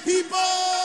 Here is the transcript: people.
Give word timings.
people. 0.00 0.77